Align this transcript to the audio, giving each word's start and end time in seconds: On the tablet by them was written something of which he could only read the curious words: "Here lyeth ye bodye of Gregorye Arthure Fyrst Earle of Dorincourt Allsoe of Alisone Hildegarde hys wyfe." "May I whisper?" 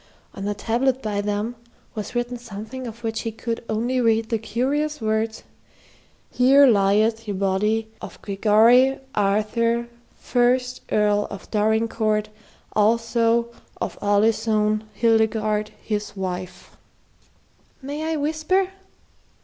On 0.33 0.45
the 0.45 0.55
tablet 0.55 0.99
by 1.03 1.21
them 1.21 1.55
was 1.93 2.15
written 2.15 2.35
something 2.35 2.87
of 2.87 3.03
which 3.03 3.19
he 3.21 3.31
could 3.31 3.63
only 3.69 4.01
read 4.01 4.29
the 4.29 4.39
curious 4.39 4.99
words: 4.99 5.43
"Here 6.31 6.65
lyeth 6.65 7.27
ye 7.27 7.35
bodye 7.35 7.85
of 8.01 8.19
Gregorye 8.23 8.99
Arthure 9.13 9.89
Fyrst 10.19 10.79
Earle 10.91 11.27
of 11.29 11.51
Dorincourt 11.51 12.29
Allsoe 12.75 13.53
of 13.79 13.99
Alisone 13.99 14.85
Hildegarde 14.95 15.69
hys 15.87 16.13
wyfe." 16.17 16.75
"May 17.79 18.01
I 18.01 18.15
whisper?" 18.15 18.69